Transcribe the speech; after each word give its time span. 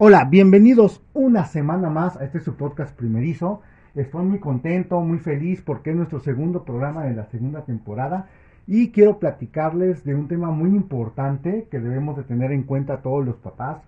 Hola, 0.00 0.24
bienvenidos 0.24 1.02
una 1.12 1.44
semana 1.44 1.90
más 1.90 2.16
a 2.16 2.24
este 2.24 2.40
su 2.40 2.54
podcast 2.54 2.96
primerizo. 2.96 3.62
Estoy 3.98 4.26
muy 4.26 4.38
contento, 4.38 5.00
muy 5.00 5.18
feliz 5.18 5.60
porque 5.60 5.90
es 5.90 5.96
nuestro 5.96 6.20
segundo 6.20 6.62
programa 6.62 7.02
de 7.02 7.16
la 7.16 7.26
segunda 7.26 7.64
temporada 7.64 8.28
y 8.64 8.92
quiero 8.92 9.18
platicarles 9.18 10.04
de 10.04 10.14
un 10.14 10.28
tema 10.28 10.52
muy 10.52 10.70
importante 10.70 11.66
que 11.68 11.80
debemos 11.80 12.16
de 12.16 12.22
tener 12.22 12.52
en 12.52 12.62
cuenta 12.62 13.02
todos 13.02 13.26
los 13.26 13.34
papás 13.38 13.78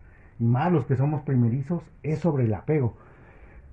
y 0.41 0.45
más 0.45 0.73
los 0.73 0.85
que 0.87 0.97
somos 0.97 1.23
primerizos, 1.23 1.85
es 2.03 2.19
sobre 2.19 2.47
el 2.47 2.55
apego. 2.55 2.97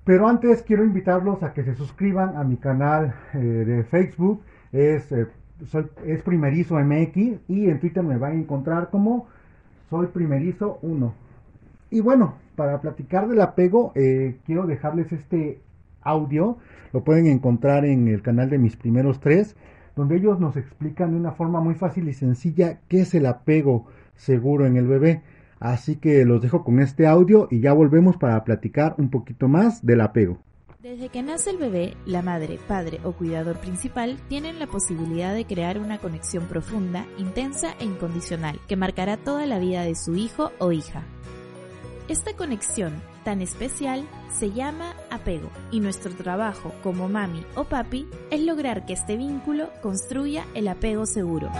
Pero 0.04 0.28
antes 0.28 0.62
quiero 0.62 0.84
invitarlos 0.84 1.42
a 1.42 1.52
que 1.52 1.64
se 1.64 1.74
suscriban 1.74 2.36
a 2.36 2.44
mi 2.44 2.56
canal 2.56 3.16
eh, 3.34 3.38
de 3.38 3.82
Facebook, 3.82 4.40
es, 4.70 5.10
eh, 5.10 5.26
es 6.06 6.22
Primerizo 6.22 6.78
MX 6.78 7.16
y 7.48 7.68
en 7.68 7.80
Twitter 7.80 8.04
me 8.04 8.16
van 8.16 8.32
a 8.32 8.36
encontrar 8.36 8.90
como 8.90 9.26
Soy 9.90 10.06
Primerizo 10.06 10.78
1. 10.82 11.14
Y 11.90 12.00
bueno, 12.00 12.34
para 12.54 12.80
platicar 12.80 13.26
del 13.26 13.40
apego, 13.40 13.90
eh, 13.96 14.36
quiero 14.46 14.68
dejarles 14.68 15.10
este 15.10 15.58
audio. 16.08 16.58
Lo 16.92 17.04
pueden 17.04 17.26
encontrar 17.26 17.84
en 17.84 18.08
el 18.08 18.22
canal 18.22 18.50
de 18.50 18.58
mis 18.58 18.76
primeros 18.76 19.20
tres, 19.20 19.56
donde 19.96 20.16
ellos 20.16 20.40
nos 20.40 20.56
explican 20.56 21.12
de 21.12 21.18
una 21.18 21.32
forma 21.32 21.60
muy 21.60 21.74
fácil 21.74 22.08
y 22.08 22.14
sencilla 22.14 22.80
qué 22.88 23.00
es 23.00 23.14
el 23.14 23.26
apego 23.26 23.86
seguro 24.14 24.66
en 24.66 24.76
el 24.76 24.86
bebé. 24.86 25.22
Así 25.60 25.96
que 25.96 26.24
los 26.24 26.40
dejo 26.40 26.64
con 26.64 26.80
este 26.80 27.06
audio 27.06 27.48
y 27.50 27.60
ya 27.60 27.72
volvemos 27.72 28.16
para 28.16 28.42
platicar 28.44 28.94
un 28.98 29.10
poquito 29.10 29.48
más 29.48 29.84
del 29.84 30.00
apego. 30.00 30.38
Desde 30.80 31.08
que 31.08 31.24
nace 31.24 31.50
el 31.50 31.58
bebé, 31.58 31.96
la 32.06 32.22
madre, 32.22 32.56
padre 32.68 33.00
o 33.02 33.10
cuidador 33.10 33.56
principal 33.56 34.16
tienen 34.28 34.60
la 34.60 34.68
posibilidad 34.68 35.34
de 35.34 35.44
crear 35.44 35.80
una 35.80 35.98
conexión 35.98 36.46
profunda, 36.46 37.04
intensa 37.18 37.74
e 37.80 37.84
incondicional 37.84 38.60
que 38.68 38.76
marcará 38.76 39.16
toda 39.16 39.44
la 39.46 39.58
vida 39.58 39.82
de 39.82 39.96
su 39.96 40.14
hijo 40.14 40.52
o 40.60 40.70
hija. 40.70 41.02
Esta 42.06 42.34
conexión 42.34 42.92
tan 43.28 43.42
especial 43.42 44.08
se 44.32 44.52
llama 44.52 44.94
apego 45.10 45.50
y 45.70 45.80
nuestro 45.80 46.14
trabajo 46.14 46.72
como 46.82 47.10
mami 47.10 47.44
o 47.56 47.64
papi 47.64 48.08
es 48.30 48.40
lograr 48.40 48.86
que 48.86 48.94
este 48.94 49.18
vínculo 49.18 49.68
construya 49.82 50.46
el 50.54 50.66
apego 50.66 51.04
seguro. 51.04 51.50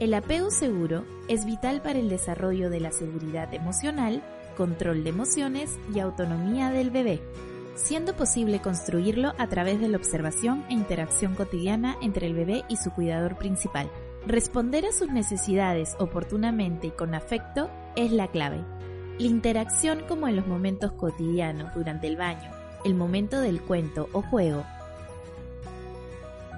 El 0.00 0.12
apego 0.14 0.50
seguro 0.50 1.04
es 1.28 1.46
vital 1.46 1.80
para 1.80 2.00
el 2.00 2.08
desarrollo 2.08 2.70
de 2.70 2.80
la 2.80 2.90
seguridad 2.90 3.54
emocional, 3.54 4.20
control 4.56 5.04
de 5.04 5.10
emociones 5.10 5.78
y 5.94 6.00
autonomía 6.00 6.70
del 6.70 6.90
bebé, 6.90 7.22
siendo 7.76 8.16
posible 8.16 8.60
construirlo 8.60 9.32
a 9.38 9.46
través 9.46 9.78
de 9.78 9.90
la 9.90 9.96
observación 9.96 10.64
e 10.68 10.72
interacción 10.72 11.36
cotidiana 11.36 11.96
entre 12.02 12.26
el 12.26 12.34
bebé 12.34 12.64
y 12.68 12.78
su 12.78 12.90
cuidador 12.90 13.36
principal. 13.38 13.88
Responder 14.26 14.86
a 14.86 14.92
sus 14.92 15.08
necesidades 15.08 15.94
oportunamente 16.00 16.88
y 16.88 16.90
con 16.90 17.14
afecto 17.14 17.70
es 17.96 18.12
la 18.12 18.28
clave. 18.28 18.64
La 19.18 19.26
interacción 19.26 20.02
como 20.08 20.28
en 20.28 20.36
los 20.36 20.46
momentos 20.46 20.92
cotidianos 20.92 21.74
durante 21.74 22.06
el 22.06 22.16
baño, 22.16 22.50
el 22.84 22.94
momento 22.94 23.40
del 23.40 23.60
cuento 23.60 24.08
o 24.12 24.22
juego, 24.22 24.64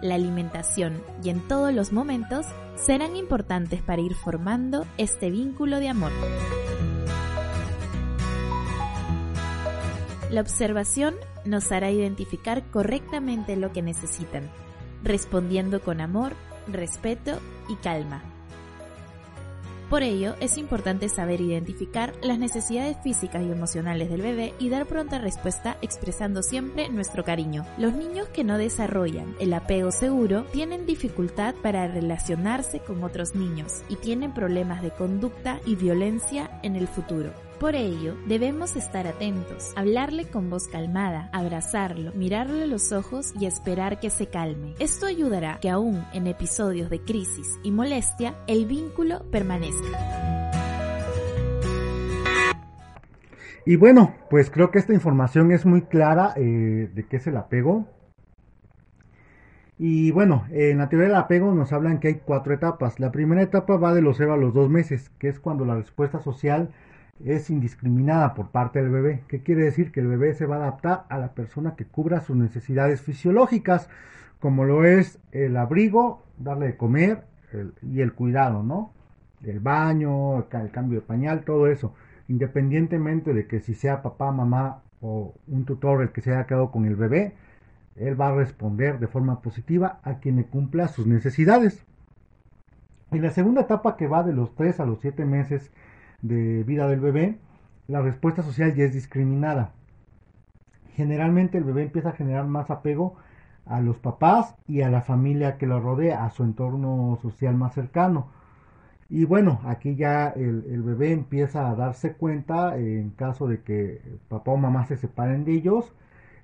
la 0.04 0.16
alimentación 0.16 1.02
y 1.22 1.30
en 1.30 1.40
todos 1.48 1.72
los 1.72 1.90
momentos 1.90 2.44
serán 2.76 3.16
importantes 3.16 3.80
para 3.80 4.02
ir 4.02 4.14
formando 4.14 4.84
este 4.98 5.30
vínculo 5.30 5.80
de 5.80 5.88
amor. 5.88 6.12
La 10.30 10.42
observación 10.42 11.14
nos 11.46 11.72
hará 11.72 11.90
identificar 11.90 12.64
correctamente 12.70 13.56
lo 13.56 13.72
que 13.72 13.80
necesitan, 13.80 14.50
respondiendo 15.02 15.80
con 15.80 16.02
amor, 16.02 16.34
respeto 16.66 17.38
y 17.70 17.76
calma. 17.76 18.33
Por 19.94 20.02
ello, 20.02 20.34
es 20.40 20.58
importante 20.58 21.08
saber 21.08 21.40
identificar 21.40 22.14
las 22.20 22.36
necesidades 22.40 22.96
físicas 23.04 23.44
y 23.44 23.52
emocionales 23.52 24.10
del 24.10 24.22
bebé 24.22 24.52
y 24.58 24.68
dar 24.68 24.86
pronta 24.86 25.20
respuesta 25.20 25.76
expresando 25.82 26.42
siempre 26.42 26.88
nuestro 26.88 27.22
cariño. 27.22 27.64
Los 27.78 27.94
niños 27.94 28.26
que 28.30 28.42
no 28.42 28.58
desarrollan 28.58 29.36
el 29.38 29.54
apego 29.54 29.92
seguro 29.92 30.46
tienen 30.46 30.84
dificultad 30.84 31.54
para 31.62 31.86
relacionarse 31.86 32.80
con 32.80 33.04
otros 33.04 33.36
niños 33.36 33.84
y 33.88 33.94
tienen 33.94 34.34
problemas 34.34 34.82
de 34.82 34.90
conducta 34.90 35.60
y 35.64 35.76
violencia 35.76 36.58
en 36.64 36.74
el 36.74 36.88
futuro. 36.88 37.30
Por 37.64 37.76
ello, 37.76 38.14
debemos 38.26 38.76
estar 38.76 39.06
atentos, 39.06 39.72
hablarle 39.74 40.26
con 40.26 40.50
voz 40.50 40.68
calmada, 40.68 41.30
abrazarlo, 41.32 42.12
mirarle 42.12 42.66
los 42.66 42.92
ojos 42.92 43.32
y 43.40 43.46
esperar 43.46 44.00
que 44.00 44.10
se 44.10 44.26
calme. 44.26 44.74
Esto 44.80 45.06
ayudará 45.06 45.56
que 45.62 45.70
aún 45.70 46.04
en 46.12 46.26
episodios 46.26 46.90
de 46.90 47.00
crisis 47.00 47.58
y 47.62 47.70
molestia, 47.70 48.34
el 48.48 48.66
vínculo 48.66 49.22
permanezca. 49.30 49.98
Y 53.64 53.76
bueno, 53.76 54.14
pues 54.28 54.50
creo 54.50 54.70
que 54.70 54.78
esta 54.78 54.92
información 54.92 55.50
es 55.50 55.64
muy 55.64 55.80
clara 55.80 56.34
eh, 56.36 56.90
de 56.92 57.06
qué 57.08 57.16
es 57.16 57.26
el 57.28 57.38
apego. 57.38 57.86
Y 59.78 60.10
bueno, 60.10 60.44
en 60.50 60.76
la 60.76 60.90
teoría 60.90 61.08
del 61.08 61.16
apego 61.16 61.54
nos 61.54 61.72
hablan 61.72 61.98
que 61.98 62.08
hay 62.08 62.14
cuatro 62.16 62.52
etapas. 62.52 63.00
La 63.00 63.10
primera 63.10 63.40
etapa 63.40 63.78
va 63.78 63.94
de 63.94 64.02
los 64.02 64.18
0 64.18 64.34
a 64.34 64.36
los 64.36 64.52
2 64.52 64.68
meses, 64.68 65.08
que 65.18 65.28
es 65.28 65.40
cuando 65.40 65.64
la 65.64 65.76
respuesta 65.76 66.20
social 66.20 66.68
es 67.24 67.50
indiscriminada 67.50 68.34
por 68.34 68.48
parte 68.48 68.82
del 68.82 68.90
bebé. 68.90 69.22
¿Qué 69.28 69.42
quiere 69.42 69.64
decir? 69.64 69.92
Que 69.92 70.00
el 70.00 70.08
bebé 70.08 70.34
se 70.34 70.46
va 70.46 70.56
a 70.56 70.58
adaptar 70.60 71.04
a 71.08 71.18
la 71.18 71.32
persona 71.34 71.76
que 71.76 71.84
cubra 71.84 72.20
sus 72.20 72.36
necesidades 72.36 73.02
fisiológicas, 73.02 73.88
como 74.40 74.64
lo 74.64 74.84
es 74.84 75.18
el 75.32 75.56
abrigo, 75.56 76.22
darle 76.38 76.66
de 76.66 76.76
comer 76.76 77.24
y 77.82 78.00
el 78.00 78.12
cuidado, 78.14 78.62
¿no? 78.62 78.92
El 79.42 79.60
baño, 79.60 80.38
el 80.38 80.70
cambio 80.70 81.00
de 81.00 81.06
pañal, 81.06 81.44
todo 81.44 81.66
eso. 81.66 81.94
Independientemente 82.28 83.32
de 83.32 83.46
que 83.46 83.60
si 83.60 83.74
sea 83.74 84.02
papá, 84.02 84.32
mamá 84.32 84.82
o 85.00 85.34
un 85.46 85.64
tutor 85.64 86.02
el 86.02 86.10
que 86.10 86.22
se 86.22 86.32
haya 86.32 86.46
quedado 86.46 86.70
con 86.70 86.86
el 86.86 86.96
bebé, 86.96 87.34
él 87.96 88.20
va 88.20 88.28
a 88.28 88.34
responder 88.34 88.98
de 88.98 89.06
forma 89.06 89.40
positiva 89.40 90.00
a 90.02 90.18
quien 90.18 90.36
le 90.36 90.46
cumpla 90.46 90.88
sus 90.88 91.06
necesidades. 91.06 91.84
En 93.10 93.22
la 93.22 93.30
segunda 93.30 93.62
etapa 93.62 93.96
que 93.96 94.08
va 94.08 94.24
de 94.24 94.32
los 94.32 94.54
3 94.56 94.80
a 94.80 94.86
los 94.86 95.00
7 95.00 95.24
meses 95.24 95.70
de 96.24 96.64
vida 96.64 96.88
del 96.88 97.00
bebé, 97.00 97.38
la 97.86 98.00
respuesta 98.00 98.42
social 98.42 98.74
ya 98.74 98.84
es 98.84 98.94
discriminada. 98.94 99.72
Generalmente 100.94 101.58
el 101.58 101.64
bebé 101.64 101.82
empieza 101.82 102.10
a 102.10 102.12
generar 102.12 102.46
más 102.46 102.70
apego 102.70 103.16
a 103.66 103.80
los 103.80 103.98
papás 103.98 104.54
y 104.66 104.80
a 104.80 104.90
la 104.90 105.02
familia 105.02 105.58
que 105.58 105.66
lo 105.66 105.80
rodea, 105.80 106.24
a 106.24 106.30
su 106.30 106.42
entorno 106.44 107.18
social 107.20 107.54
más 107.54 107.74
cercano. 107.74 108.28
Y 109.10 109.26
bueno, 109.26 109.60
aquí 109.66 109.96
ya 109.96 110.28
el, 110.28 110.82
bebé 110.82 111.12
empieza 111.12 111.68
a 111.68 111.74
darse 111.74 112.14
cuenta 112.14 112.78
en 112.78 113.10
caso 113.10 113.46
de 113.46 113.60
que 113.60 114.00
papá 114.28 114.52
o 114.52 114.56
mamá 114.56 114.86
se 114.86 114.96
separen 114.96 115.44
de 115.44 115.52
ellos, 115.52 115.92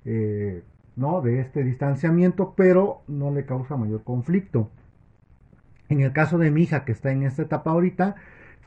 eh, 0.05 0.63
¿no? 0.95 1.21
De 1.21 1.39
este 1.39 1.63
distanciamiento, 1.63 2.53
pero 2.55 3.01
no 3.07 3.31
le 3.31 3.45
causa 3.45 3.77
mayor 3.77 4.03
conflicto. 4.03 4.69
En 5.89 6.01
el 6.01 6.13
caso 6.13 6.37
de 6.37 6.51
mi 6.51 6.63
hija 6.63 6.85
que 6.85 6.91
está 6.91 7.11
en 7.11 7.23
esta 7.23 7.41
etapa 7.41 7.71
ahorita, 7.71 8.15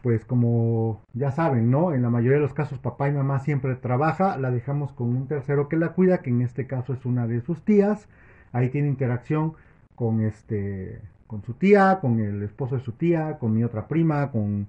pues 0.05 0.27
como 0.27 1.01
ya 1.15 1.31
saben, 1.31 1.71
¿no? 1.71 1.95
En 1.95 2.03
la 2.03 2.11
mayoría 2.11 2.37
de 2.37 2.43
los 2.43 2.53
casos 2.53 2.79
papá 2.79 3.09
y 3.09 3.13
mamá 3.13 3.39
siempre 3.41 3.75
trabaja, 3.75 4.37
la 4.37 4.51
dejamos 4.51 4.93
con 4.93 5.09
un 5.09 5.29
tercero 5.29 5.67
que 5.71 5.79
la 5.79 5.95
cuida, 5.95 6.19
que 6.21 6.29
en 6.29 6.43
este 6.43 6.67
caso 6.67 6.93
es 6.93 7.07
una 7.07 7.27
de 7.27 7.41
sus 7.41 7.65
tías, 7.65 8.07
ahí 8.53 8.69
tiene 8.69 8.89
interacción 8.89 9.55
con 9.95 10.21
este 10.21 11.01
con 11.27 11.43
su 11.43 11.55
tía, 11.55 12.01
con 12.03 12.21
el 12.21 12.43
esposo 12.43 12.77
de 12.77 12.83
su 12.83 12.93
tía, 12.93 13.39
con 13.39 13.55
mi 13.55 13.65
otra 13.65 13.89
prima, 13.89 14.31
con, 14.31 14.69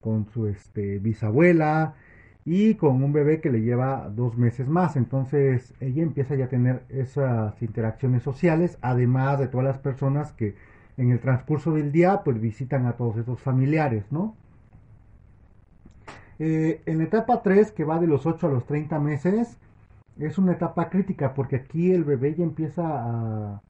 con 0.00 0.26
su 0.32 0.46
este, 0.46 0.98
bisabuela 0.98 1.94
y 2.46 2.76
con 2.76 3.02
un 3.04 3.12
bebé 3.12 3.40
que 3.42 3.50
le 3.50 3.60
lleva 3.60 4.08
dos 4.08 4.38
meses 4.38 4.66
más. 4.68 4.96
Entonces 4.96 5.74
ella 5.80 6.02
empieza 6.02 6.36
ya 6.36 6.46
a 6.46 6.48
tener 6.48 6.84
esas 6.88 7.60
interacciones 7.62 8.22
sociales, 8.22 8.78
además 8.80 9.38
de 9.40 9.48
todas 9.48 9.66
las 9.66 9.78
personas 9.78 10.32
que 10.32 10.56
en 10.96 11.10
el 11.10 11.20
transcurso 11.20 11.72
del 11.74 11.92
día 11.92 12.22
pues 12.24 12.40
visitan 12.40 12.86
a 12.86 12.94
todos 12.94 13.18
esos 13.18 13.40
familiares, 13.40 14.04
¿no? 14.10 14.36
Eh, 16.42 16.80
en 16.86 16.96
la 16.98 17.04
etapa 17.04 17.42
3, 17.42 17.70
que 17.72 17.84
va 17.84 18.00
de 18.00 18.06
los 18.06 18.24
8 18.24 18.46
a 18.46 18.50
los 18.50 18.64
30 18.64 18.98
meses, 18.98 19.58
es 20.18 20.38
una 20.38 20.52
etapa 20.52 20.88
crítica 20.88 21.34
porque 21.34 21.56
aquí 21.56 21.92
el 21.92 22.02
bebé 22.02 22.34
ya 22.34 22.44
empieza 22.44 23.60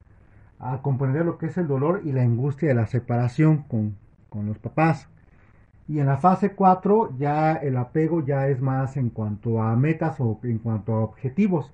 a, 0.58 0.82
comprender 0.82 1.24
lo 1.26 1.36
que 1.38 1.46
es 1.46 1.58
el 1.58 1.66
dolor 1.66 2.02
y 2.04 2.12
la 2.12 2.22
angustia 2.22 2.68
de 2.68 2.74
la 2.74 2.86
separación 2.86 3.64
con, 3.64 3.96
con 4.28 4.46
los 4.46 4.58
papás. 4.58 5.08
Y 5.88 5.98
en 5.98 6.06
la 6.06 6.18
fase 6.18 6.52
4 6.52 7.16
ya 7.18 7.54
el 7.54 7.76
apego 7.76 8.24
ya 8.24 8.46
es 8.48 8.60
más 8.60 8.96
en 8.96 9.10
cuanto 9.10 9.60
a 9.62 9.74
metas 9.76 10.20
o 10.20 10.38
en 10.44 10.58
cuanto 10.58 10.94
a 10.94 11.00
objetivos. 11.00 11.72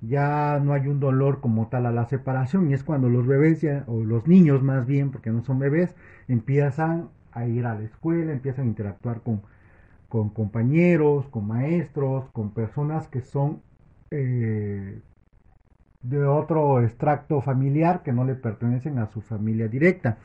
Ya 0.00 0.58
no 0.60 0.72
hay 0.72 0.88
un 0.88 0.98
dolor 0.98 1.40
como 1.40 1.68
tal 1.68 1.86
a 1.86 1.92
la 1.92 2.06
separación 2.06 2.70
y 2.70 2.74
es 2.74 2.82
cuando 2.82 3.08
los 3.08 3.26
bebés 3.26 3.64
o 3.86 4.02
los 4.02 4.26
niños 4.26 4.62
más 4.62 4.86
bien, 4.86 5.12
porque 5.12 5.30
no 5.30 5.44
son 5.44 5.60
bebés, 5.60 5.94
empiezan 6.26 7.10
a 7.32 7.46
ir 7.46 7.66
a 7.66 7.74
la 7.74 7.82
escuela, 7.82 8.32
empiezan 8.32 8.64
a 8.64 8.68
interactuar 8.68 9.20
con, 9.20 9.42
con 10.12 10.28
compañeros, 10.28 11.26
con 11.28 11.46
maestros, 11.46 12.28
con 12.32 12.50
personas 12.50 13.08
que 13.08 13.22
son 13.22 13.62
eh, 14.10 15.00
de 16.02 16.24
otro 16.26 16.82
extracto 16.82 17.40
familiar 17.40 18.02
que 18.02 18.12
no 18.12 18.26
le 18.26 18.34
pertenecen 18.34 18.98
a 18.98 19.06
su 19.06 19.22
familia 19.22 19.68
directa. 19.68 20.18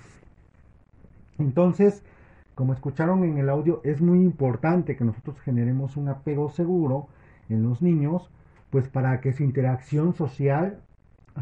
Entonces, 1.39 2.03
como 2.53 2.73
escucharon 2.73 3.23
en 3.23 3.37
el 3.37 3.47
audio, 3.47 3.79
es 3.85 4.01
muy 4.01 4.19
importante 4.19 4.97
que 4.97 5.05
nosotros 5.05 5.39
generemos 5.39 5.95
un 5.95 6.09
apego 6.09 6.49
seguro 6.49 7.07
en 7.47 7.63
los 7.63 7.81
niños, 7.81 8.29
pues 8.71 8.89
para 8.89 9.21
que 9.21 9.31
su 9.31 9.43
interacción 9.43 10.13
social 10.15 10.81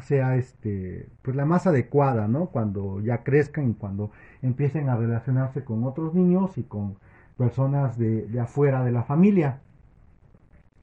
sea 0.03 0.36
este 0.36 1.09
pues 1.24 1.36
la 1.36 1.45
más 1.45 1.65
adecuada, 1.65 2.27
¿no? 2.27 2.45
Cuando 2.51 3.01
ya 3.01 3.24
crezcan 3.24 3.71
y 3.71 3.74
cuando 3.74 4.12
empiecen 4.44 4.89
a 4.89 4.97
relacionarse 4.97 5.63
con 5.63 5.83
otros 5.83 6.13
niños 6.13 6.59
y 6.59 6.63
con 6.63 6.97
personas 7.38 7.98
de, 7.98 8.28
afuera 8.40 8.84
de 8.84 8.92
la 8.92 9.04
familia. 9.04 9.62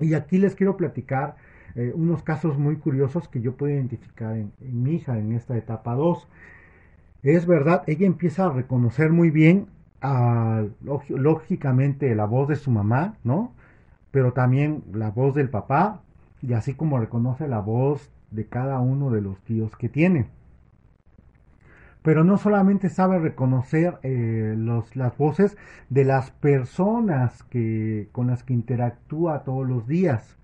Y 0.01 0.15
aquí 0.15 0.39
les 0.39 0.55
quiero 0.55 0.77
platicar 0.77 1.37
eh, 1.75 1.93
unos 1.95 2.23
casos 2.23 2.59
muy 2.59 2.77
curiosos 2.77 3.29
que 3.29 3.41
yo 3.41 3.57
puedo 3.57 3.73
identificar 3.73 4.37
en, 4.37 4.53
mi 4.61 4.95
hija 4.95 5.19
en 5.19 5.33
esta 5.33 5.57
etapa 5.57 5.95
2. 5.95 6.29
Es 7.23 7.47
verdad, 7.47 7.85
ella 7.87 8.07
empieza 8.07 8.47
a 8.47 8.53
reconocer 8.53 9.13
muy 9.13 9.31
bien, 9.31 9.69
lógicamente, 11.09 12.15
la 12.17 12.25
voz 12.25 12.49
de 12.49 12.57
su 12.57 12.73
mamá, 12.73 13.15
¿no? 13.23 13.53
Pero 14.11 14.33
también 14.33 14.83
la 14.93 15.11
voz 15.11 15.35
del 15.35 15.49
papá, 15.49 16.03
y 16.43 16.55
así 16.55 16.75
como 16.75 16.99
reconoce 16.99 17.47
la 17.47 17.61
voz 17.61 18.11
de 18.33 18.47
cada 18.47 18.81
uno 18.81 19.11
de 19.11 19.21
los 19.21 19.41
tíos 19.43 19.77
que 19.77 19.89
tiene. 19.89 20.27
Pero 22.03 22.25
no 22.25 22.37
solamente 22.37 22.89
sabe 22.89 23.19
reconocer 23.19 23.99
eh, 24.03 24.55
los, 24.57 24.97
las 24.97 25.17
voces 25.17 25.57
de 25.89 26.05
las 26.05 26.33
personas 26.33 27.45
que, 27.45 28.09
con 28.13 28.27
las 28.27 28.43
que 28.43 28.55
interactúa 28.55 29.45
todos 29.45 29.69
los 29.69 29.87
días, 29.87 30.37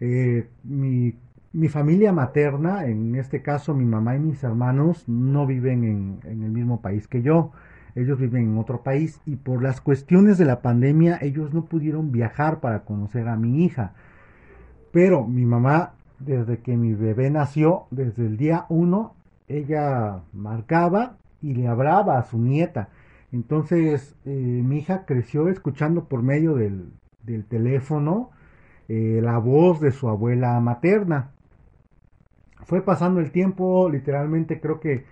eh, 0.00 0.48
mi, 0.62 1.14
mi, 1.52 1.68
familia 1.68 2.12
materna, 2.12 2.86
en 2.86 3.14
este 3.14 3.42
caso 3.42 3.74
mi 3.74 3.86
mamá 3.86 4.16
y 4.16 4.20
mis 4.20 4.44
hermanos, 4.44 5.08
no 5.08 5.46
viven 5.46 5.84
en, 5.84 6.20
en, 6.24 6.42
el 6.42 6.50
mismo 6.50 6.82
país 6.82 7.08
que 7.08 7.22
yo. 7.22 7.52
Ellos 7.94 8.18
viven 8.18 8.44
en 8.44 8.58
otro 8.58 8.82
país 8.82 9.20
y 9.26 9.36
por 9.36 9.62
las 9.62 9.80
cuestiones 9.80 10.38
de 10.38 10.44
la 10.44 10.60
pandemia 10.62 11.18
ellos 11.20 11.52
no 11.52 11.64
pudieron 11.64 12.12
viajar 12.12 12.60
para 12.60 12.80
conocer 12.84 13.26
a 13.26 13.36
mi 13.36 13.64
hija. 13.64 13.94
Pero 14.92 15.26
mi 15.26 15.44
mamá, 15.44 15.94
desde 16.18 16.58
que 16.58 16.76
mi 16.76 16.94
bebé 16.94 17.30
nació, 17.30 17.86
desde 17.90 18.26
el 18.26 18.36
día 18.36 18.66
uno, 18.68 19.14
ella 19.50 20.22
marcaba 20.32 21.16
y 21.42 21.54
le 21.54 21.66
hablaba 21.68 22.18
a 22.18 22.22
su 22.24 22.38
nieta. 22.38 22.88
Entonces 23.32 24.16
eh, 24.24 24.30
mi 24.30 24.78
hija 24.78 25.04
creció 25.06 25.48
escuchando 25.48 26.04
por 26.04 26.22
medio 26.22 26.54
del, 26.54 26.92
teléfono 27.48 28.30
eh, 28.88 29.20
la 29.22 29.38
voz 29.38 29.80
de 29.80 29.92
su 29.92 30.08
abuela 30.08 30.58
materna. 30.60 31.32
Fue 32.64 32.82
pasando 32.82 33.20
el 33.20 33.30
tiempo, 33.30 33.88
literalmente 33.88 34.60
creo 34.60 34.80
que 34.80 35.04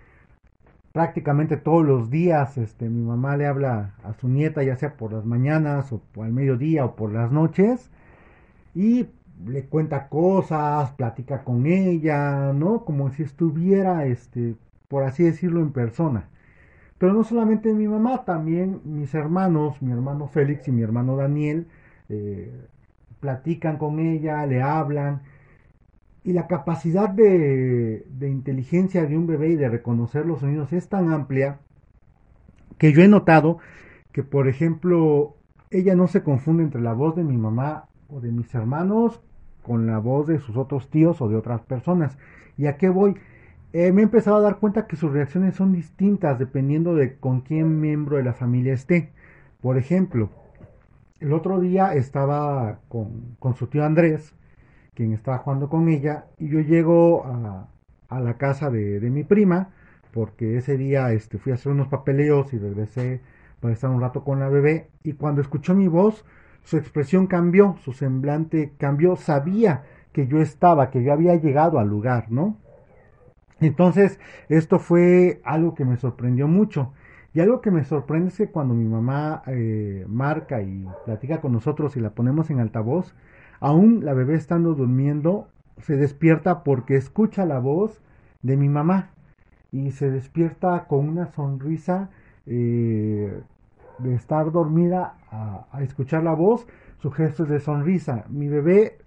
prácticamente 0.92 1.56
todos 1.56 1.84
los 1.84 2.10
días 2.10 2.58
este, 2.58 2.88
mi 2.88 3.04
mamá 3.04 3.36
le 3.36 3.46
habla 3.46 3.94
a 4.02 4.14
su 4.14 4.28
nieta, 4.28 4.62
ya 4.62 4.76
sea 4.76 4.96
por 4.96 5.12
las 5.12 5.24
mañanas 5.24 5.92
o 5.92 6.02
al 6.22 6.32
mediodía 6.32 6.84
o 6.84 6.96
por 6.96 7.12
las 7.12 7.30
noches, 7.30 7.90
y 8.74 9.06
le 9.46 9.64
cuenta 9.66 10.08
cosas, 10.08 10.90
platica 10.92 11.44
con 11.44 11.66
ella, 11.66 12.52
¿no? 12.52 12.84
Como 12.84 13.10
si 13.10 13.22
estuviera, 13.22 14.06
este, 14.06 14.54
por 14.88 15.04
así 15.04 15.24
decirlo, 15.24 15.60
en 15.60 15.72
persona. 15.72 16.28
Pero 16.98 17.12
no 17.12 17.22
solamente 17.24 17.72
mi 17.72 17.86
mamá, 17.86 18.24
también 18.24 18.80
mis 18.84 19.14
hermanos, 19.14 19.80
mi 19.82 19.92
hermano 19.92 20.26
Félix 20.28 20.66
y 20.68 20.72
mi 20.72 20.82
hermano 20.82 21.16
Daniel, 21.16 21.68
eh, 22.08 22.52
platican 23.20 23.78
con 23.78 24.00
ella, 24.00 24.44
le 24.46 24.62
hablan. 24.62 25.22
Y 26.24 26.32
la 26.32 26.48
capacidad 26.48 27.08
de, 27.08 28.04
de, 28.10 28.28
inteligencia 28.28 29.06
de 29.06 29.16
un 29.16 29.26
bebé 29.26 29.50
y 29.50 29.56
de 29.56 29.68
reconocer 29.68 30.26
los 30.26 30.40
sonidos 30.40 30.72
es 30.72 30.88
tan 30.88 31.12
amplia 31.12 31.60
que 32.76 32.92
yo 32.92 33.02
he 33.02 33.08
notado 33.08 33.58
que, 34.12 34.22
por 34.22 34.48
ejemplo, 34.48 35.36
ella 35.70 35.94
no 35.94 36.08
se 36.08 36.22
confunde 36.22 36.64
entre 36.64 36.80
la 36.80 36.92
voz 36.92 37.14
de 37.16 37.24
mi 37.24 37.36
mamá 37.36 37.88
o 38.08 38.20
de 38.20 38.32
mis 38.32 38.52
hermanos 38.54 39.22
con 39.68 39.86
la 39.86 39.98
voz 39.98 40.26
de 40.26 40.40
sus 40.40 40.56
otros 40.56 40.88
tíos 40.90 41.20
o 41.20 41.28
de 41.28 41.36
otras 41.36 41.60
personas. 41.60 42.18
¿Y 42.56 42.66
a 42.66 42.78
qué 42.78 42.88
voy? 42.88 43.14
Eh, 43.74 43.92
me 43.92 44.00
he 44.00 44.04
empezado 44.04 44.38
a 44.38 44.40
dar 44.40 44.58
cuenta 44.58 44.86
que 44.86 44.96
sus 44.96 45.12
reacciones 45.12 45.54
son 45.56 45.72
distintas 45.74 46.38
dependiendo 46.38 46.94
de 46.94 47.16
con 47.16 47.42
quién 47.42 47.80
miembro 47.80 48.16
de 48.16 48.24
la 48.24 48.32
familia 48.32 48.72
esté. 48.72 49.12
Por 49.60 49.76
ejemplo, 49.76 50.30
el 51.20 51.34
otro 51.34 51.60
día 51.60 51.92
estaba 51.94 52.80
con, 52.88 53.36
con, 53.38 53.54
su 53.56 53.66
tío 53.66 53.84
Andrés, 53.84 54.34
quien 54.94 55.12
estaba 55.12 55.38
jugando 55.38 55.68
con 55.68 55.88
ella, 55.88 56.26
y 56.38 56.48
yo 56.48 56.60
llego 56.60 57.24
a, 57.26 58.20
la 58.20 58.38
casa 58.38 58.70
de, 58.70 59.00
de, 59.00 59.10
mi 59.10 59.22
prima, 59.24 59.70
porque 60.12 60.56
ese 60.56 60.78
día 60.78 61.12
este, 61.12 61.38
fui 61.38 61.52
a 61.52 61.56
hacer 61.56 61.72
unos 61.72 61.88
papeleos 61.88 62.54
y 62.54 62.58
regresé 62.58 63.20
para 63.60 63.74
estar 63.74 63.90
un 63.90 64.00
rato 64.00 64.24
con 64.24 64.40
la 64.40 64.48
bebé, 64.48 64.88
y 65.02 65.12
cuando 65.12 65.42
escuchó 65.42 65.74
mi 65.74 65.88
voz, 65.88 66.24
su 66.68 66.76
expresión 66.76 67.28
cambió, 67.28 67.76
su 67.82 67.94
semblante 67.94 68.74
cambió, 68.76 69.16
sabía 69.16 69.84
que 70.12 70.26
yo 70.26 70.42
estaba, 70.42 70.90
que 70.90 71.02
yo 71.02 71.14
había 71.14 71.34
llegado 71.36 71.78
al 71.78 71.88
lugar, 71.88 72.30
¿no? 72.30 72.58
Entonces, 73.58 74.20
esto 74.50 74.78
fue 74.78 75.40
algo 75.44 75.74
que 75.74 75.86
me 75.86 75.96
sorprendió 75.96 76.46
mucho. 76.46 76.92
Y 77.32 77.40
algo 77.40 77.62
que 77.62 77.70
me 77.70 77.84
sorprende 77.84 78.28
es 78.28 78.36
que 78.36 78.50
cuando 78.50 78.74
mi 78.74 78.84
mamá 78.84 79.42
eh, 79.46 80.04
marca 80.08 80.60
y 80.60 80.86
platica 81.06 81.40
con 81.40 81.52
nosotros 81.52 81.96
y 81.96 82.00
la 82.00 82.10
ponemos 82.10 82.50
en 82.50 82.60
altavoz, 82.60 83.14
aún 83.60 84.04
la 84.04 84.12
bebé 84.12 84.34
estando 84.34 84.74
durmiendo, 84.74 85.48
se 85.78 85.96
despierta 85.96 86.64
porque 86.64 86.96
escucha 86.96 87.46
la 87.46 87.60
voz 87.60 88.02
de 88.42 88.58
mi 88.58 88.68
mamá 88.68 89.12
y 89.72 89.92
se 89.92 90.10
despierta 90.10 90.84
con 90.86 91.08
una 91.08 91.28
sonrisa 91.28 92.10
eh, 92.44 93.40
de 93.98 94.14
estar 94.14 94.52
dormida 94.52 95.14
a, 95.30 95.82
escuchar 95.82 96.22
la 96.22 96.34
voz, 96.34 96.66
su 96.98 97.10
gesto 97.10 97.44
es 97.44 97.48
de 97.48 97.60
sonrisa. 97.60 98.24
Mi 98.28 98.48
bebé 98.48 98.98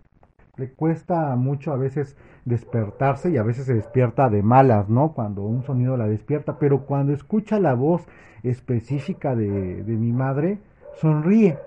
le 0.57 0.71
cuesta 0.71 1.36
mucho 1.36 1.74
a 1.74 1.77
veces 1.77 2.17
despertarse 2.45 3.29
y 3.29 3.38
a 3.38 3.43
veces 3.43 3.65
se 3.65 3.74
despierta 3.74 4.29
de 4.29 4.43
malas, 4.43 4.89
¿no? 4.89 5.13
Cuando 5.13 5.43
un 5.43 5.63
sonido 5.63 5.98
la 5.98 6.07
despierta, 6.07 6.57
pero 6.60 6.86
cuando 6.86 7.13
escucha 7.13 7.60
la 7.60 7.74
voz 7.74 8.07
específica 8.43 9.36
de, 9.36 9.83
de 9.83 9.98
mi 9.98 10.12
madre, 10.12 10.60
sonríe, 10.95 11.57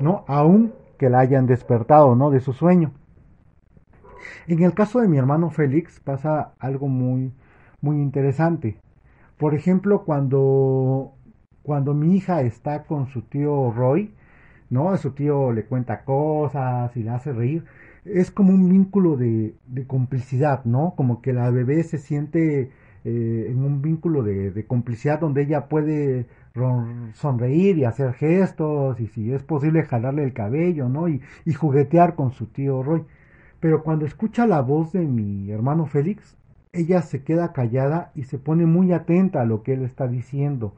¿no? 0.00 0.24
Aún 0.26 0.72
que 0.98 1.10
la 1.10 1.20
hayan 1.20 1.46
despertado, 1.46 2.14
¿no? 2.14 2.30
De 2.30 2.40
su 2.40 2.52
sueño. 2.52 2.92
En 4.46 4.62
el 4.62 4.74
caso 4.74 5.00
de 5.00 5.08
mi 5.08 5.18
hermano 5.18 5.50
Félix 5.50 6.00
pasa 6.00 6.52
algo 6.58 6.88
muy, 6.88 7.32
muy 7.80 7.96
interesante. 7.96 8.78
Por 9.38 9.54
ejemplo, 9.54 10.04
cuando, 10.04 11.13
cuando 11.64 11.94
mi 11.94 12.16
hija 12.16 12.42
está 12.42 12.84
con 12.84 13.08
su 13.08 13.22
tío 13.22 13.72
Roy, 13.72 14.12
¿no? 14.70 14.96
Su 14.96 15.10
tío 15.12 15.52
le 15.52 15.64
cuenta 15.64 16.04
cosas 16.04 16.96
y 16.96 17.02
le 17.02 17.10
hace 17.10 17.32
reír 17.32 17.64
es 18.04 18.30
como 18.30 18.52
un 18.52 18.68
vínculo 18.68 19.16
de, 19.16 19.54
de, 19.66 19.86
complicidad, 19.86 20.64
¿no? 20.64 20.94
Como 20.96 21.22
que 21.22 21.32
la 21.32 21.50
bebé 21.50 21.82
se 21.82 21.98
siente 21.98 22.70
eh, 23.04 23.46
en 23.48 23.64
un 23.64 23.82
vínculo 23.82 24.22
de, 24.22 24.50
de, 24.50 24.66
complicidad 24.66 25.20
donde 25.20 25.42
ella 25.42 25.68
puede 25.68 26.26
sonreír 27.14 27.78
y 27.78 27.84
hacer 27.84 28.12
gestos 28.14 29.00
y 29.00 29.08
si 29.08 29.32
es 29.32 29.42
posible 29.42 29.82
jalarle 29.82 30.24
el 30.24 30.32
cabello, 30.32 30.88
¿no? 30.88 31.08
Y, 31.08 31.20
y 31.44 31.52
juguetear 31.52 32.14
con 32.14 32.32
su 32.32 32.46
tío 32.46 32.82
Roy. 32.82 33.04
Pero 33.60 33.82
cuando 33.82 34.04
escucha 34.06 34.46
la 34.46 34.60
voz 34.60 34.92
de 34.92 35.00
mi 35.00 35.50
hermano 35.50 35.86
Félix, 35.86 36.36
ella 36.72 37.02
se 37.02 37.22
queda 37.22 37.52
callada 37.52 38.12
y 38.14 38.24
se 38.24 38.38
pone 38.38 38.66
muy 38.66 38.92
atenta 38.92 39.40
a 39.40 39.46
lo 39.46 39.62
que 39.62 39.74
él 39.74 39.82
está 39.82 40.06
diciendo. 40.08 40.74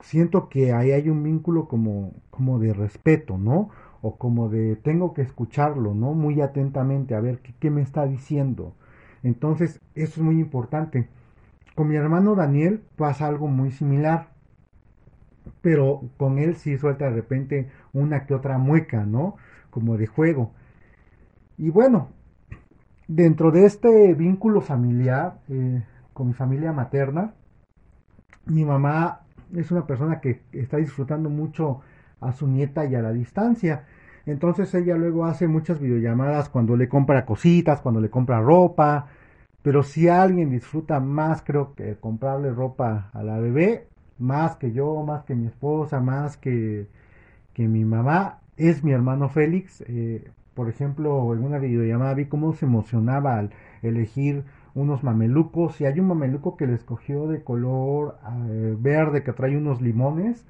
Siento 0.00 0.48
que 0.48 0.72
ahí 0.72 0.92
hay 0.92 1.10
un 1.10 1.22
vínculo 1.24 1.66
como, 1.66 2.12
como 2.30 2.58
de 2.60 2.72
respeto, 2.72 3.36
¿no? 3.36 3.70
O 4.00 4.16
como 4.16 4.48
de 4.48 4.76
tengo 4.76 5.12
que 5.12 5.22
escucharlo, 5.22 5.92
¿no? 5.92 6.14
Muy 6.14 6.40
atentamente 6.40 7.14
a 7.14 7.20
ver 7.20 7.40
qué, 7.40 7.70
me 7.70 7.82
está 7.82 8.06
diciendo. 8.06 8.74
Entonces, 9.24 9.80
eso 9.96 10.20
es 10.20 10.24
muy 10.24 10.40
importante. 10.40 11.08
Con 11.74 11.88
mi 11.88 11.96
hermano 11.96 12.36
Daniel 12.36 12.82
pasa 12.96 13.26
algo 13.26 13.48
muy 13.48 13.72
similar, 13.72 14.28
pero 15.62 16.02
con 16.16 16.38
él 16.38 16.54
sí 16.56 16.78
suelta 16.78 17.06
de 17.06 17.16
repente 17.16 17.70
una 17.92 18.24
que 18.26 18.34
otra 18.34 18.56
mueca, 18.58 19.04
¿no? 19.04 19.36
Como 19.70 19.96
de 19.96 20.06
juego. 20.06 20.52
Y 21.56 21.70
bueno, 21.70 22.10
dentro 23.08 23.50
de 23.50 23.66
este 23.66 24.14
vínculo 24.14 24.60
familiar 24.60 25.40
eh, 25.48 25.82
con 26.12 26.28
mi 26.28 26.34
familia 26.34 26.72
materna, 26.72 27.34
mi 28.46 28.64
mamá 28.64 29.22
es 29.54 29.70
una 29.70 29.86
persona 29.86 30.20
que 30.20 30.42
está 30.52 30.76
disfrutando 30.76 31.30
mucho 31.30 31.80
a 32.20 32.32
su 32.32 32.46
nieta 32.46 32.84
y 32.84 32.94
a 32.94 33.02
la 33.02 33.12
distancia. 33.12 33.84
Entonces 34.26 34.74
ella 34.74 34.96
luego 34.96 35.24
hace 35.24 35.48
muchas 35.48 35.80
videollamadas 35.80 36.48
cuando 36.48 36.76
le 36.76 36.88
compra 36.88 37.24
cositas, 37.24 37.80
cuando 37.80 38.00
le 38.00 38.10
compra 38.10 38.40
ropa. 38.40 39.06
Pero 39.62 39.82
si 39.82 40.08
alguien 40.08 40.50
disfruta 40.50 41.00
más, 41.00 41.42
creo 41.42 41.74
que 41.74 41.96
comprarle 41.96 42.50
ropa 42.52 43.10
a 43.12 43.22
la 43.22 43.38
bebé, 43.38 43.88
más 44.18 44.56
que 44.56 44.72
yo, 44.72 45.02
más 45.02 45.24
que 45.24 45.34
mi 45.34 45.46
esposa, 45.46 46.00
más 46.00 46.36
que, 46.36 46.88
que 47.54 47.68
mi 47.68 47.84
mamá, 47.84 48.40
es 48.56 48.84
mi 48.84 48.92
hermano 48.92 49.28
Félix. 49.28 49.82
Eh, 49.86 50.30
por 50.54 50.68
ejemplo, 50.68 51.32
en 51.34 51.44
una 51.44 51.58
videollamada 51.58 52.14
vi 52.14 52.26
cómo 52.26 52.52
se 52.52 52.66
emocionaba 52.66 53.38
al 53.38 53.50
elegir 53.82 54.44
unos 54.80 55.02
mamelucos 55.04 55.80
y 55.80 55.86
hay 55.86 56.00
un 56.00 56.08
mameluco 56.08 56.56
que 56.56 56.66
le 56.66 56.74
escogió 56.74 57.26
de 57.28 57.42
color 57.42 58.18
eh, 58.48 58.76
verde 58.78 59.22
que 59.24 59.32
trae 59.32 59.56
unos 59.56 59.80
limones, 59.82 60.46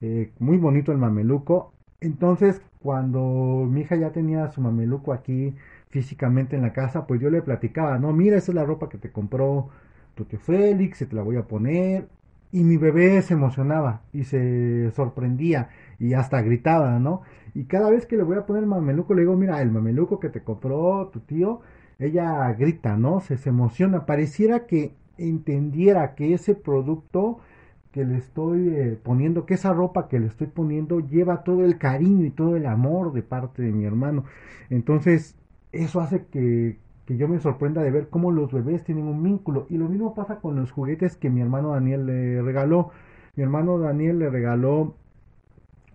eh, 0.00 0.32
muy 0.38 0.58
bonito 0.58 0.92
el 0.92 0.98
mameluco. 0.98 1.72
Entonces, 2.00 2.60
cuando 2.80 3.66
mi 3.70 3.82
hija 3.82 3.96
ya 3.96 4.10
tenía 4.12 4.48
su 4.50 4.60
mameluco 4.60 5.12
aquí 5.12 5.54
físicamente 5.88 6.56
en 6.56 6.62
la 6.62 6.72
casa, 6.72 7.06
pues 7.06 7.20
yo 7.20 7.30
le 7.30 7.42
platicaba, 7.42 7.98
no, 7.98 8.12
mira, 8.12 8.36
esa 8.36 8.50
es 8.52 8.56
la 8.56 8.64
ropa 8.64 8.88
que 8.88 8.98
te 8.98 9.12
compró 9.12 9.68
tu 10.14 10.24
tío 10.24 10.38
Félix, 10.38 11.02
y 11.02 11.06
te 11.06 11.16
la 11.16 11.22
voy 11.22 11.36
a 11.36 11.46
poner. 11.46 12.08
Y 12.52 12.64
mi 12.64 12.76
bebé 12.76 13.22
se 13.22 13.34
emocionaba 13.34 14.02
y 14.12 14.24
se 14.24 14.90
sorprendía 14.92 15.70
y 15.98 16.12
hasta 16.14 16.42
gritaba, 16.42 16.98
¿no? 16.98 17.22
Y 17.54 17.64
cada 17.64 17.90
vez 17.90 18.04
que 18.06 18.16
le 18.16 18.22
voy 18.24 18.36
a 18.36 18.44
poner 18.46 18.62
el 18.64 18.68
mameluco, 18.68 19.14
le 19.14 19.22
digo, 19.22 19.36
mira, 19.36 19.62
el 19.62 19.70
mameluco 19.70 20.20
que 20.20 20.28
te 20.28 20.42
compró 20.42 21.08
tu 21.12 21.20
tío, 21.20 21.60
ella 22.06 22.52
grita, 22.54 22.96
¿no? 22.96 23.20
Se, 23.20 23.36
se 23.38 23.50
emociona. 23.50 24.06
Pareciera 24.06 24.66
que 24.66 24.94
entendiera 25.18 26.14
que 26.14 26.34
ese 26.34 26.54
producto 26.54 27.40
que 27.92 28.04
le 28.04 28.16
estoy 28.16 28.68
eh, 28.70 28.98
poniendo, 29.02 29.46
que 29.46 29.54
esa 29.54 29.72
ropa 29.72 30.08
que 30.08 30.18
le 30.18 30.26
estoy 30.26 30.46
poniendo 30.48 31.00
lleva 31.00 31.44
todo 31.44 31.64
el 31.64 31.78
cariño 31.78 32.24
y 32.24 32.30
todo 32.30 32.56
el 32.56 32.66
amor 32.66 33.12
de 33.12 33.22
parte 33.22 33.62
de 33.62 33.72
mi 33.72 33.84
hermano. 33.84 34.24
Entonces, 34.70 35.36
eso 35.72 36.00
hace 36.00 36.24
que, 36.26 36.78
que 37.06 37.16
yo 37.16 37.28
me 37.28 37.38
sorprenda 37.40 37.82
de 37.82 37.90
ver 37.90 38.08
cómo 38.08 38.30
los 38.32 38.52
bebés 38.52 38.84
tienen 38.84 39.06
un 39.06 39.22
vínculo. 39.22 39.66
Y 39.68 39.76
lo 39.76 39.88
mismo 39.88 40.14
pasa 40.14 40.40
con 40.40 40.56
los 40.56 40.72
juguetes 40.72 41.16
que 41.16 41.30
mi 41.30 41.40
hermano 41.42 41.70
Daniel 41.72 42.06
le 42.06 42.42
regaló. 42.42 42.90
Mi 43.36 43.42
hermano 43.42 43.78
Daniel 43.78 44.18
le 44.18 44.30
regaló 44.30 44.94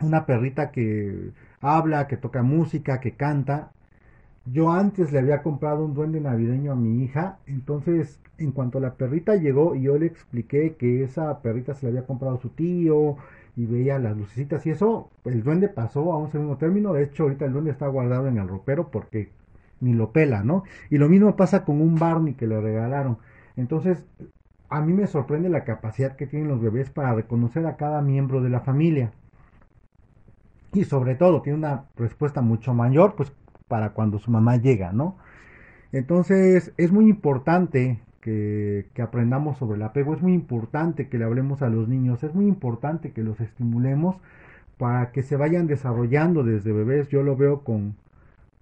una 0.01 0.25
perrita 0.25 0.71
que 0.71 1.31
habla, 1.61 2.07
que 2.07 2.17
toca 2.17 2.43
música, 2.43 2.99
que 2.99 3.15
canta. 3.15 3.71
Yo 4.51 4.71
antes 4.71 5.11
le 5.11 5.19
había 5.19 5.43
comprado 5.43 5.83
un 5.83 5.93
duende 5.93 6.21
navideño 6.21 6.71
a 6.71 6.75
mi 6.75 7.03
hija, 7.03 7.39
entonces 7.47 8.19
en 8.37 8.51
cuanto 8.51 8.79
la 8.79 8.93
perrita 8.95 9.35
llegó 9.35 9.75
y 9.75 9.83
yo 9.83 9.97
le 9.97 10.05
expliqué 10.05 10.75
que 10.75 11.03
esa 11.03 11.41
perrita 11.41 11.73
se 11.73 11.85
la 11.85 11.89
había 11.89 12.07
comprado 12.07 12.37
su 12.37 12.49
tío 12.49 13.17
y 13.57 13.65
veía 13.65 13.99
las 13.99 14.15
lucecitas 14.15 14.65
y 14.65 14.69
eso, 14.69 15.09
el 15.25 15.43
duende 15.43 15.67
pasó 15.67 16.13
a 16.13 16.17
un 16.17 16.31
segundo 16.31 16.57
término, 16.57 16.93
de 16.93 17.03
hecho 17.03 17.23
ahorita 17.23 17.45
el 17.45 17.53
duende 17.53 17.71
está 17.71 17.87
guardado 17.87 18.27
en 18.27 18.37
el 18.37 18.47
ropero 18.47 18.89
porque 18.89 19.31
ni 19.81 19.93
lo 19.93 20.11
pela, 20.11 20.43
¿no? 20.43 20.63
Y 20.89 20.97
lo 20.97 21.09
mismo 21.09 21.35
pasa 21.35 21.65
con 21.65 21.81
un 21.81 21.95
Barney 21.95 22.33
que 22.35 22.47
le 22.47 22.59
regalaron. 22.61 23.17
Entonces, 23.57 24.03
a 24.69 24.81
mí 24.81 24.93
me 24.93 25.07
sorprende 25.07 25.49
la 25.49 25.63
capacidad 25.65 26.15
que 26.15 26.27
tienen 26.27 26.47
los 26.49 26.61
bebés 26.61 26.89
para 26.89 27.13
reconocer 27.13 27.65
a 27.65 27.77
cada 27.77 28.01
miembro 28.01 28.41
de 28.41 28.49
la 28.49 28.61
familia 28.61 29.11
y 30.73 30.83
sobre 30.83 31.15
todo 31.15 31.41
tiene 31.41 31.57
una 31.59 31.85
respuesta 31.95 32.41
mucho 32.41 32.73
mayor 32.73 33.15
pues 33.15 33.31
para 33.67 33.91
cuando 33.91 34.19
su 34.19 34.31
mamá 34.31 34.57
llega, 34.57 34.91
¿no? 34.91 35.17
Entonces 35.91 36.73
es 36.77 36.91
muy 36.91 37.09
importante 37.09 37.99
que, 38.21 39.01
aprendamos 39.01 39.57
sobre 39.57 39.77
el 39.77 39.83
apego, 39.83 40.13
es 40.13 40.21
muy 40.21 40.33
importante 40.33 41.07
que 41.07 41.17
le 41.17 41.23
hablemos 41.23 41.61
a 41.61 41.69
los 41.69 41.87
niños, 41.87 42.23
es 42.23 42.35
muy 42.35 42.45
importante 42.47 43.11
que 43.11 43.23
los 43.23 43.39
estimulemos 43.39 44.17
para 44.77 45.11
que 45.11 45.23
se 45.23 45.37
vayan 45.37 45.65
desarrollando 45.65 46.43
desde 46.43 46.73
bebés. 46.73 47.07
Yo 47.07 47.23
lo 47.23 47.37
veo 47.37 47.63
con, 47.63 47.95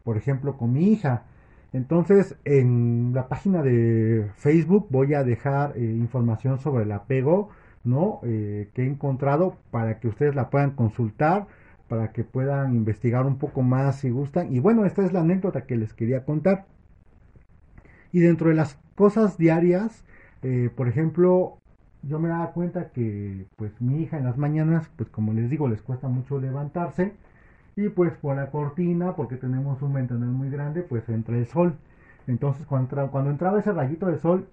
por 0.03 0.17
ejemplo, 0.17 0.55
con 0.57 0.73
mi 0.73 0.91
hija. 0.91 1.23
Entonces, 1.73 2.37
en 2.45 3.11
la 3.13 3.27
página 3.27 3.63
de 3.63 4.29
Facebook 4.35 4.87
voy 4.91 5.15
a 5.15 5.23
dejar 5.23 5.73
eh, 5.75 5.81
información 5.81 6.59
sobre 6.59 6.83
el 6.83 6.91
apego, 6.91 7.49
¿no? 7.83 8.19
Eh, 8.23 8.69
que 8.73 8.83
he 8.83 8.87
encontrado 8.87 9.57
para 9.71 9.99
que 9.99 10.07
ustedes 10.07 10.35
la 10.35 10.49
puedan 10.49 10.71
consultar 10.71 11.47
para 11.87 12.11
que 12.11 12.23
puedan 12.23 12.75
investigar 12.75 13.25
un 13.25 13.37
poco 13.37 13.61
más 13.61 13.99
si 13.99 14.09
gustan. 14.09 14.53
Y 14.53 14.59
bueno, 14.59 14.85
esta 14.85 15.05
es 15.05 15.13
la 15.13 15.21
anécdota 15.21 15.65
que 15.65 15.77
les 15.77 15.93
quería 15.93 16.25
contar. 16.25 16.65
Y 18.11 18.19
dentro 18.19 18.49
de 18.49 18.55
las 18.55 18.77
cosas 18.95 19.37
diarias, 19.37 20.03
eh, 20.41 20.69
por 20.75 20.87
ejemplo, 20.87 21.57
yo 22.03 22.19
me 22.19 22.29
daba 22.29 22.51
cuenta 22.51 22.89
que 22.91 23.45
pues 23.57 23.79
mi 23.81 24.01
hija 24.01 24.17
en 24.17 24.25
las 24.25 24.37
mañanas, 24.37 24.89
pues 24.95 25.09
como 25.09 25.33
les 25.33 25.49
digo, 25.49 25.67
les 25.67 25.81
cuesta 25.81 26.07
mucho 26.07 26.39
levantarse. 26.39 27.13
Y 27.75 27.89
pues 27.89 28.13
por 28.13 28.35
la 28.37 28.51
cortina, 28.51 29.15
porque 29.15 29.35
tenemos 29.35 29.81
un 29.81 29.93
ventanal 29.93 30.29
muy 30.29 30.49
grande, 30.49 30.81
pues 30.81 31.07
entra 31.09 31.37
el 31.37 31.45
sol. 31.47 31.75
Entonces 32.27 32.65
cuando, 32.65 33.11
cuando 33.11 33.31
entraba 33.31 33.59
ese 33.59 33.71
rayito 33.73 34.07
de 34.07 34.17
sol, 34.17 34.47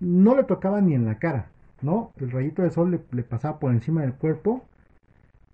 no 0.00 0.36
le 0.36 0.44
tocaba 0.44 0.80
ni 0.80 0.94
en 0.94 1.04
la 1.06 1.18
cara, 1.18 1.46
¿no? 1.82 2.12
El 2.18 2.30
rayito 2.30 2.62
de 2.62 2.70
sol 2.70 2.90
le, 2.90 3.00
le 3.12 3.22
pasaba 3.22 3.58
por 3.58 3.72
encima 3.72 4.02
del 4.02 4.14
cuerpo 4.14 4.64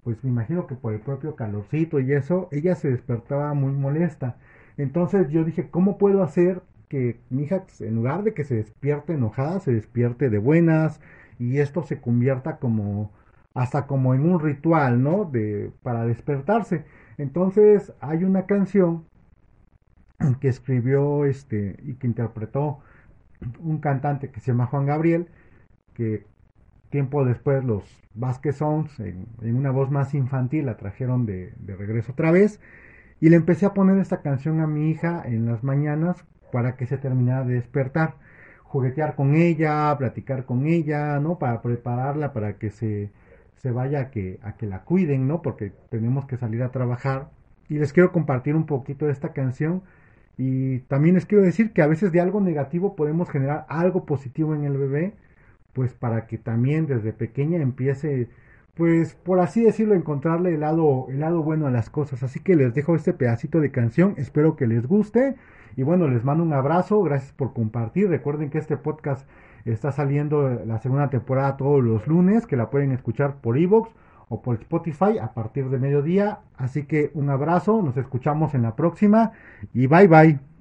pues 0.04 0.22
me 0.24 0.30
imagino 0.30 0.66
que 0.66 0.74
por 0.74 0.92
el 0.94 1.00
propio 1.00 1.36
calorcito 1.36 2.00
y 2.00 2.12
eso, 2.12 2.48
ella 2.52 2.74
se 2.74 2.90
despertaba 2.90 3.54
muy 3.54 3.72
molesta. 3.72 4.36
Entonces 4.76 5.28
yo 5.30 5.44
dije, 5.44 5.70
¿cómo 5.70 5.98
puedo 5.98 6.22
hacer 6.22 6.62
que 6.88 7.20
mi 7.30 7.44
hija, 7.44 7.64
en 7.80 7.94
lugar 7.96 8.22
de 8.24 8.34
que 8.34 8.44
se 8.44 8.56
despierte 8.56 9.14
enojada, 9.14 9.60
se 9.60 9.72
despierte 9.72 10.30
de 10.30 10.38
buenas 10.38 11.00
y 11.38 11.58
esto 11.58 11.82
se 11.82 12.00
convierta 12.00 12.58
como 12.58 13.12
hasta 13.54 13.86
como 13.86 14.14
en 14.14 14.22
un 14.30 14.40
ritual, 14.40 15.02
¿no? 15.02 15.24
De 15.24 15.72
para 15.82 16.06
despertarse. 16.06 16.84
Entonces 17.18 17.92
hay 18.00 18.24
una 18.24 18.46
canción 18.46 19.04
que 20.40 20.48
escribió 20.48 21.24
este 21.24 21.76
y 21.82 21.94
que 21.94 22.06
interpretó 22.06 22.80
un 23.60 23.78
cantante 23.78 24.30
que 24.30 24.40
se 24.40 24.52
llama 24.52 24.66
Juan 24.66 24.86
Gabriel, 24.86 25.28
que 25.94 26.26
tiempo 26.90 27.24
después 27.24 27.64
los 27.64 27.84
Vasquez 28.14 28.56
Sounds, 28.56 28.98
en, 29.00 29.26
una 29.42 29.70
voz 29.70 29.90
más 29.90 30.14
infantil, 30.14 30.66
la 30.66 30.76
trajeron 30.76 31.26
de, 31.26 31.52
regreso 31.66 32.12
otra 32.12 32.30
vez. 32.30 32.60
Y 33.20 33.30
le 33.30 33.36
empecé 33.36 33.66
a 33.66 33.74
poner 33.74 33.98
esta 33.98 34.22
canción 34.22 34.60
a 34.60 34.66
mi 34.66 34.90
hija 34.90 35.22
en 35.24 35.46
las 35.46 35.64
mañanas 35.64 36.24
para 36.52 36.76
que 36.76 36.86
se 36.86 36.98
terminara 36.98 37.44
de 37.44 37.54
despertar. 37.54 38.14
Juguetear 38.62 39.14
con 39.14 39.34
ella, 39.34 39.94
platicar 39.98 40.44
con 40.44 40.66
ella, 40.66 41.18
¿no? 41.20 41.38
Para 41.38 41.62
prepararla 41.62 42.32
para 42.32 42.58
que 42.58 42.70
se, 42.70 43.10
se 43.56 43.70
vaya 43.70 44.00
a 44.00 44.10
que, 44.10 44.38
a 44.42 44.56
que 44.56 44.66
la 44.66 44.82
cuiden, 44.84 45.26
¿no? 45.26 45.42
Porque 45.42 45.72
tenemos 45.90 46.26
que 46.26 46.36
salir 46.36 46.62
a 46.62 46.70
trabajar. 46.70 47.30
Y 47.68 47.78
les 47.78 47.92
quiero 47.92 48.12
compartir 48.12 48.54
un 48.54 48.66
poquito 48.66 49.06
de 49.06 49.12
esta 49.12 49.32
canción. 49.32 49.82
Y 50.36 50.80
también 50.80 51.14
les 51.14 51.26
quiero 51.26 51.42
decir 51.42 51.72
que 51.72 51.82
a 51.82 51.86
veces 51.86 52.12
de 52.12 52.20
algo 52.20 52.40
negativo 52.40 52.94
podemos 52.94 53.30
generar 53.30 53.66
algo 53.68 54.04
positivo 54.06 54.54
en 54.54 54.64
el 54.64 54.76
bebé 54.76 55.14
pues 55.78 55.94
para 55.94 56.26
que 56.26 56.38
también 56.38 56.88
desde 56.88 57.12
pequeña 57.12 57.62
empiece, 57.62 58.28
pues 58.74 59.14
por 59.14 59.38
así 59.38 59.62
decirlo, 59.62 59.94
encontrarle 59.94 60.54
el 60.54 60.60
lado, 60.62 61.06
el 61.08 61.20
lado 61.20 61.44
bueno 61.44 61.68
a 61.68 61.70
las 61.70 61.88
cosas. 61.88 62.24
Así 62.24 62.40
que 62.40 62.56
les 62.56 62.74
dejo 62.74 62.96
este 62.96 63.12
pedacito 63.12 63.60
de 63.60 63.70
canción, 63.70 64.14
espero 64.16 64.56
que 64.56 64.66
les 64.66 64.88
guste 64.88 65.36
y 65.76 65.84
bueno, 65.84 66.08
les 66.08 66.24
mando 66.24 66.42
un 66.42 66.52
abrazo, 66.52 67.00
gracias 67.04 67.30
por 67.30 67.52
compartir. 67.52 68.08
Recuerden 68.08 68.50
que 68.50 68.58
este 68.58 68.76
podcast 68.76 69.24
está 69.64 69.92
saliendo 69.92 70.48
la 70.66 70.80
segunda 70.80 71.10
temporada 71.10 71.56
todos 71.56 71.80
los 71.80 72.08
lunes, 72.08 72.44
que 72.44 72.56
la 72.56 72.70
pueden 72.70 72.90
escuchar 72.90 73.36
por 73.36 73.56
Evox 73.56 73.88
o 74.28 74.42
por 74.42 74.56
Spotify 74.56 75.18
a 75.22 75.32
partir 75.32 75.70
de 75.70 75.78
mediodía. 75.78 76.40
Así 76.56 76.86
que 76.86 77.12
un 77.14 77.30
abrazo, 77.30 77.82
nos 77.82 77.96
escuchamos 77.96 78.52
en 78.54 78.62
la 78.62 78.74
próxima 78.74 79.30
y 79.72 79.86
bye 79.86 80.08
bye. 80.08 80.57